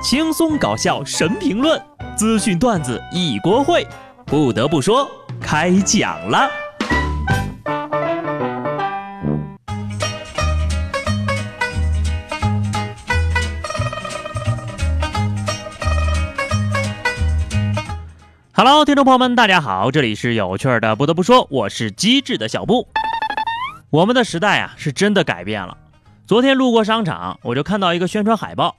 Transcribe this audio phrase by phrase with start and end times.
[0.00, 1.80] 轻松搞笑神评论，
[2.16, 3.84] 资讯段子一锅烩。
[4.24, 5.10] 不得不说，
[5.40, 6.48] 开讲了。
[18.52, 20.94] Hello，听众朋友们，大家好，这里是有趣的。
[20.94, 22.86] 不得不说，我是机智的小布。
[23.90, 25.76] 我们的时代啊，是真的改变了。
[26.24, 28.76] 昨天路过商场，我就看到一个宣传海报。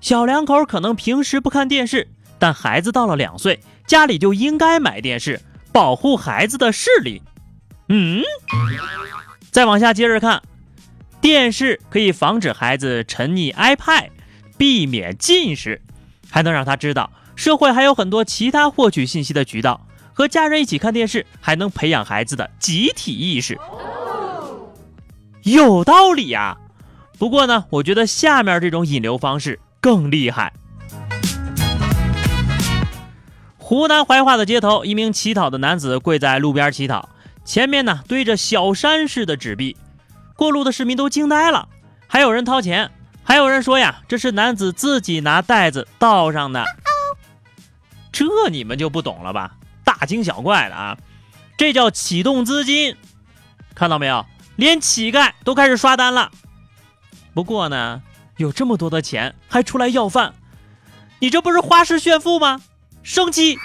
[0.00, 2.08] 小两口可能平时不看电视，
[2.38, 5.40] 但孩子到了两岁，家里就应该买电视，
[5.72, 7.22] 保护孩子的视力。
[7.88, 8.22] 嗯，
[9.50, 10.42] 再往下接着看，
[11.20, 14.08] 电视可以防止孩子沉溺 iPad，
[14.56, 15.82] 避免近视，
[16.30, 19.86] 还能让他知道社会还有很多其他获取信息的渠道。
[20.12, 23.58] 和家人一起看电视，还能培养孩子的集体意识。
[25.42, 26.58] 有道理呀，
[27.18, 30.52] 不过呢，我觉得下面这种引流方式更厉害。
[33.56, 37.08] 湖南怀化的街头，一名乞讨的男子跪在路边乞讨，
[37.44, 39.76] 前面呢堆着小山似的纸币，
[40.34, 41.68] 过路的市民都惊呆了，
[42.08, 42.90] 还有人掏钱，
[43.22, 46.64] 还有人说呀，这是男子自己拿袋子倒上的。
[48.10, 49.52] 这你们就不懂了吧？
[49.84, 50.98] 大惊小怪的啊，
[51.56, 52.96] 这叫启动资金，
[53.74, 54.26] 看到没有？
[54.56, 56.32] 连乞丐都开始刷单了。
[57.32, 58.02] 不过呢，
[58.40, 60.32] 有这么多的钱还出来要饭，
[61.18, 62.62] 你这不是花式炫富吗？
[63.02, 63.58] 生气。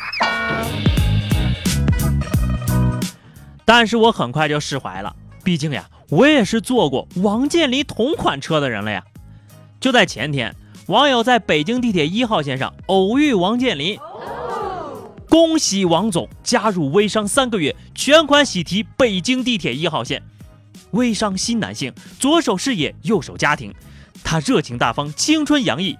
[3.64, 5.16] 但是我很快就释怀了，
[5.46, 9.06] 毕竟呀，我也是坐过王健林同款车的人了呀。
[9.80, 10.54] 就在前天，
[10.88, 13.98] 网友在北京地铁一号线上偶遇王健林，
[15.30, 20.22] 恭喜王总加入微商三个月，全款喜提北京地铁一号线。
[20.92, 23.74] 微商新男性，左手事业，右手家庭。
[24.24, 25.98] 他热情大方，青春洋溢。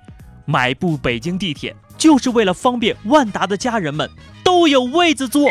[0.48, 4.08] 买部北京地铁就是为了方便万达的家人们
[4.44, 5.50] 都有位子坐。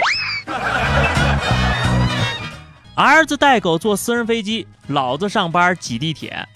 [2.94, 6.46] 儿子带狗坐私人飞机，老子上班挤地铁，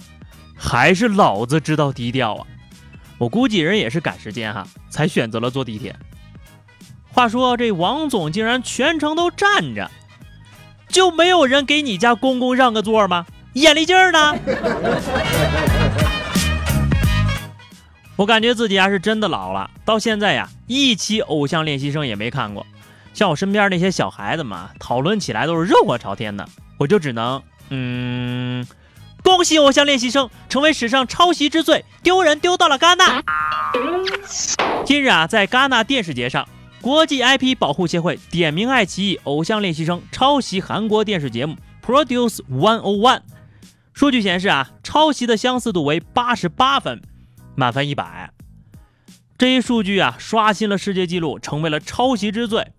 [0.56, 2.46] 还是老子知道低调啊！
[3.18, 5.96] 我估计人也是赶时间哈，才选择了坐地铁。
[7.10, 9.90] 话说这王总竟然全程都站着。
[10.88, 13.26] 就没有人给你家公公让个座吗？
[13.54, 14.36] 眼力劲儿呢？
[18.18, 22.66] 我感觉自己啊是真的老了，到现在呀一期偶像练习生也没看过。
[23.14, 26.44] 像我身边那些小孩子嘛，讨论起来都是热火朝天的，
[26.78, 27.40] 我就只能
[27.70, 28.66] 嗯，
[29.22, 33.22] 恭喜偶像练习生成为史上抄袭之最，丢人丢到了戛纳。
[34.84, 36.46] 今日啊，在戛纳电视节上。
[36.80, 41.56] 国际 IP 保护协会点名爱奇艺《偶像练习生》抄袭韩国电视节目
[41.86, 43.18] 《Produce One O One》。
[43.92, 47.02] 数据显示啊，抄袭的相似度为八十八分，
[47.58, 48.30] 满分一百。
[49.36, 52.70] 这一数据啊，刷新了世界纪录，成为了抄袭之最。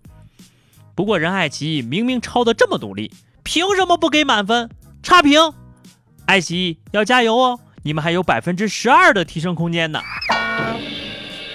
[0.94, 4.70] 不过，人爱奇艺明明抄的这么努力，凭什么不给满分？
[5.02, 5.52] 差评！
[6.24, 10.00] 爱奇艺要加油哦，你们还有百分之十二的提升空间呢。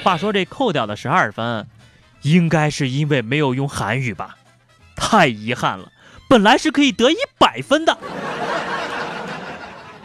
[0.04, 1.68] 话说这扣掉的十二分。
[2.22, 4.38] 应该是因为没有用韩语吧，
[4.96, 5.92] 太遗憾了，
[6.28, 7.98] 本来是可以得一百分的。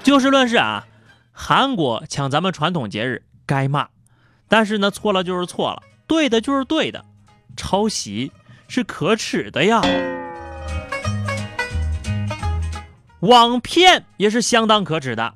[0.03, 0.87] 就事论事啊，
[1.43, 3.89] 韩国抢咱们传统节日该骂，
[4.47, 7.07] 但是呢，错了就是错了，对的就是对的，
[7.57, 8.31] 抄袭
[8.69, 9.81] 是可耻的呀。
[13.21, 15.33] 网骗也是相当可耻的。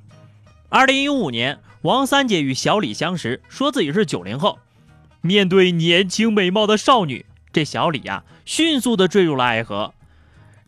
[0.68, 4.58] 二零一五年，王三姐与小李相识，说自己是九零后。
[5.22, 9.94] 面对年轻美貌的少女，这小李呀，迅速的坠入了爱河。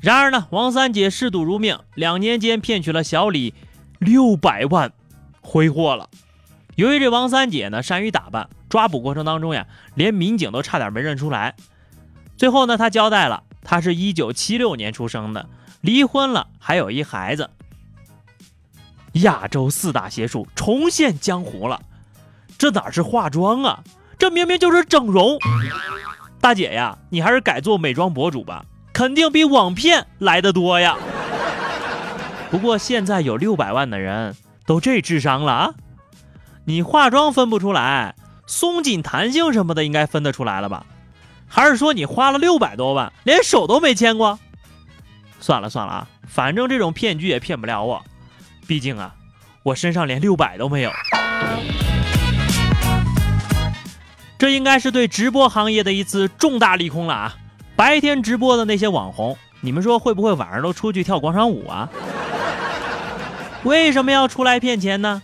[0.00, 3.52] 然而呢，王三姐嗜赌如命，两年间骗取了小李
[3.98, 4.94] 六百万，
[5.46, 6.10] 挥霍了。
[6.74, 11.54] 由于这王三姐呢善于打扮，抓捕过程当中呀，连民警都差点没认出来。
[12.36, 15.48] 最后呢，她交代了，她是一九七六年出生的，
[15.80, 17.48] 离婚了，还有一孩子。
[19.22, 21.80] 亚洲四大邪术重现江湖了，
[22.58, 23.82] 这哪是化妆啊？
[24.19, 25.38] 这明明就是整容，
[26.40, 30.96] 大姐呀，你还是改做美妆博主吧，肯定比网骗来的多呀。
[32.50, 35.74] 不过现在有六百万的人都这智商了啊，
[36.64, 38.16] 你化妆分不出来，
[38.46, 40.84] 松紧弹性什么的应该分得出来了吧？
[41.46, 44.38] 还是说你花了六百多万，连手都没牵过？
[45.38, 48.04] 算了算了啊，反正这种骗局也骗不了我，
[48.66, 49.14] 毕竟啊，
[49.62, 50.90] 我身上连六百都没有。
[54.38, 57.36] 这应该是对直播行业的一次重大利空了啊！
[57.76, 61.88] 白天直播的那些网红，你们说会不会晚上都出去跳广场舞啊？
[63.64, 65.23] 为什么要出来骗钱呢？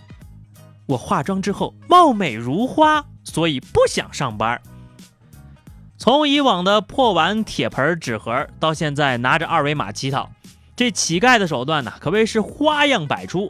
[0.85, 4.61] 我化妆之后貌美如花，所以不想上班。
[5.97, 10.29] 从以往的破碗、铁盆、纸盒，到现在拿着二维码乞讨，
[10.75, 13.49] 这乞丐的手段呢，可谓是花样百出。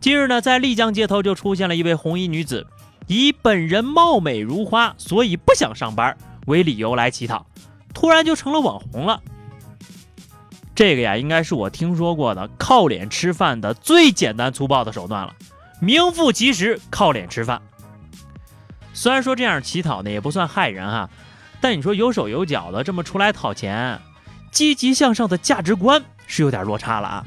[0.00, 2.64] 近日呢，在丽江街头就出现了一位红衣女子，
[3.08, 6.16] 以本人貌美如花，所以不想上班
[6.46, 7.44] 为理由来乞讨，
[7.92, 9.20] 突然就成了网红了。
[10.80, 15.34] 这个呀，应该是我听说过的靠脸吃饭的最简单粗暴的手段了，
[15.78, 17.60] 名副其实靠脸吃饭。
[18.94, 21.10] 虽然说这样乞讨呢也不算害人哈，
[21.60, 24.00] 但你说有手有脚的这么出来讨钱，
[24.50, 27.26] 积极向上的价值观是有点落差了啊。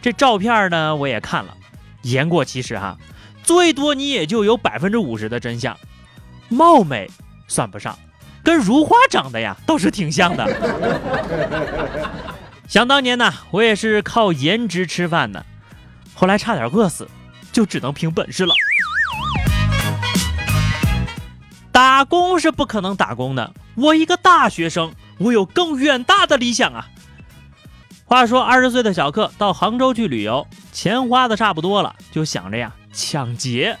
[0.00, 1.56] 这照片呢我也看了。
[2.02, 2.98] 言过其实哈，
[3.44, 5.78] 最多你也就有百分之五十的真相，
[6.48, 7.08] 貌美
[7.46, 7.96] 算不上，
[8.42, 10.44] 跟如花长得呀倒是挺像的。
[12.72, 15.44] 想当年呢，我也是靠颜值吃饭的，
[16.14, 17.06] 后来差点饿死，
[17.52, 18.54] 就只能凭本事了。
[21.70, 26.88] 打工是不可能打工的，我一个大学生，我有更远大的理想啊。
[28.06, 33.78] 话说，二十岁的小克到杭州去旅游，钱花的差不多了，就想着呀抢劫，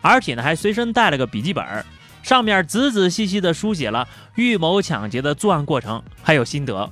[0.00, 1.84] 而且呢还随身带了个笔记本，
[2.22, 4.06] 上面仔仔细细的书写了
[4.36, 6.88] 预谋抢劫的作案过程，还有心得，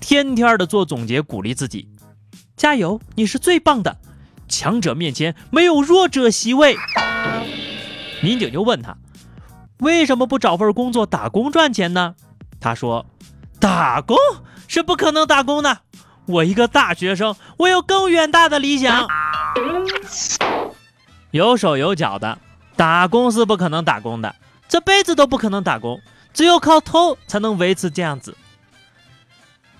[0.00, 1.88] 天天的做总结，鼓励自己，
[2.56, 3.98] 加油，你是最棒的，
[4.48, 6.76] 强者面前没有弱者席位。
[8.22, 8.96] 民警就问他，
[9.78, 12.14] 为什么不找份工作打工赚钱呢？
[12.60, 13.06] 他说，
[13.60, 14.16] 打工
[14.66, 15.78] 是不可能打工的。
[16.26, 19.06] 我一个大学生，我有更远大的理想。
[21.30, 22.38] 有手有脚的
[22.76, 24.34] 打工是不可能打工的，
[24.68, 26.00] 这辈子都不可能打工，
[26.32, 28.36] 只有靠偷才能维持这样子。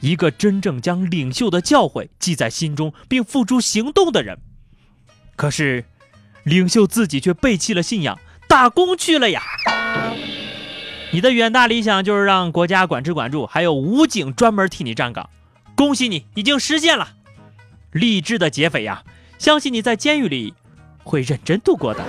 [0.00, 4.38] 一个真正将领袖的教诲记在心中并付诸行动的人，
[5.36, 5.84] 可是
[6.44, 8.18] 领袖自己却背弃了信仰，
[8.48, 9.42] 打工去了呀。
[11.10, 15.30] 你的远大理想就是让国家管吃管住，还有武警专门替你站岗。
[15.74, 17.14] 恭喜你，已经实现了！
[17.92, 19.02] 励志的劫匪呀，
[19.38, 20.54] 相信你在监狱里
[21.02, 22.04] 会认真度过的。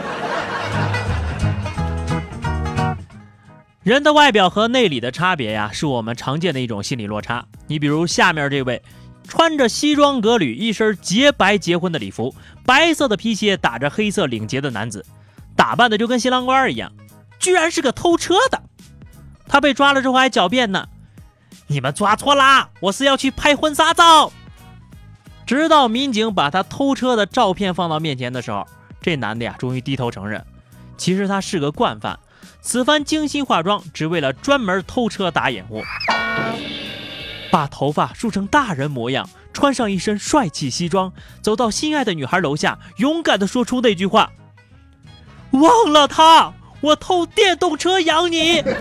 [3.89, 7.43] 人的外表和内里的差别呀，是我们常见的一种心理落差。
[7.65, 8.83] 你比如下面这位，
[9.27, 12.35] 穿着西装革履、一身洁白结婚的礼服、
[12.67, 15.03] 白色的皮鞋、打着黑色领结的男子，
[15.55, 16.91] 打扮的就跟新郎官一样，
[17.39, 18.61] 居然是个偷车的。
[19.47, 20.87] 他被抓了之后还狡辩呢。
[21.65, 22.69] 你们抓错啦！
[22.81, 24.31] 我是要去拍婚纱照。
[25.47, 28.67] 直到民警把他偷车的照片放到面前的时候，
[29.01, 30.45] 这男的呀，终于低头承认，
[30.95, 32.19] 其实他是个惯犯，
[32.61, 35.83] 此番精心化妆，只为了专门偷车打掩护。
[37.51, 44.31] 把头发梳成大人模样，穿上一身帅气西装，走到心爱的女孩楼下，勇敢地说出那句话
[45.51, 48.63] ：“忘了他，我偷电动车养你。”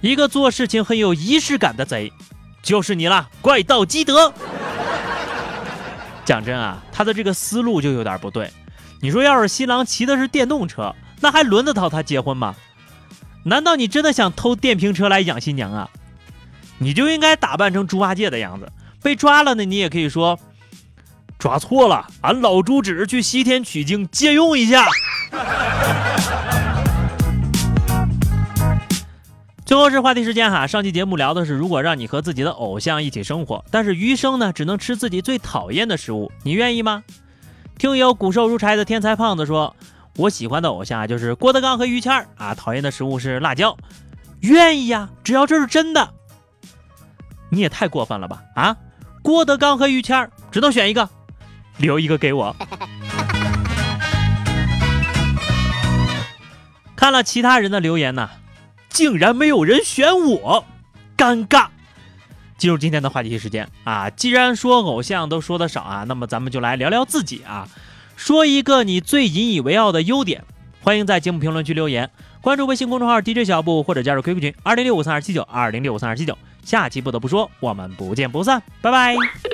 [0.00, 2.12] 一个做事情很有仪式感的贼，
[2.62, 4.32] 就是你啦，怪盗基德。
[6.24, 8.50] 讲真啊，他的这个思路就有点不对。
[9.02, 12.54] 你说要是新郎骑的是电动车，那还轮得到他结婚吗？
[13.44, 15.90] 难道你真的想偷电瓶车来养新娘啊？
[16.78, 18.70] 你就应该打扮成猪八戒的样子。
[19.02, 20.38] 被抓了呢，你也可以说
[21.38, 24.86] 抓错了，俺老猪只是去西天取经借用一下。
[29.66, 37.02] 最后是话题时间哈，上期节目聊的是，如果让你和自己的偶像一起生活，但是余生呢只能吃自己最讨厌的食物，你愿意吗？
[37.78, 39.74] 听友骨瘦如柴的天才胖子说，
[40.16, 43.76] 我喜欢的偶像啊就是郭德纲和于谦儿啊，讨厌的食物是辣椒，
[44.40, 46.14] 愿意呀，只要这是真的。
[47.50, 48.76] 你也太过分了吧啊！
[49.22, 51.08] 郭德纲和于谦儿只能选一个，
[51.78, 52.54] 留一个给我。
[56.96, 58.30] 看了其他人的留言呢。
[58.88, 60.64] 竟然没有人选我，
[61.16, 61.66] 尴尬。
[62.56, 67.68] 进入今天的话题时间啊，既然说偶像都说的少啊，那么咱们就来聊聊自己啊，
[68.16, 70.44] 说一个你最引以为傲的优点。
[70.80, 72.10] 欢迎在节目评论区留言，
[72.42, 76.36] 关注微信公众号 DJ 小布或者加入 QQ 群二零六五三二七九二零六五三二七九。
[76.62, 79.53] 下期不得不说，我们不见不散，拜拜。